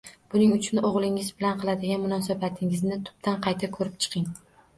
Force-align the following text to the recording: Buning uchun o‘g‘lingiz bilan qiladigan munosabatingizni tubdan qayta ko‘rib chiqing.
Buning 0.33 0.53
uchun 0.53 0.79
o‘g‘lingiz 0.87 1.29
bilan 1.41 1.59
qiladigan 1.63 2.01
munosabatingizni 2.07 2.99
tubdan 3.11 3.39
qayta 3.45 3.71
ko‘rib 3.79 4.03
chiqing. 4.09 4.29